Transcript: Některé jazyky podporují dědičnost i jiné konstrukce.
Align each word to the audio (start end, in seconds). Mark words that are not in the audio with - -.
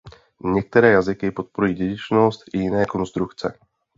Některé 0.43 0.91
jazyky 0.91 1.31
podporují 1.31 1.73
dědičnost 1.75 2.41
i 2.53 2.57
jiné 2.59 2.85
konstrukce. 2.85 3.59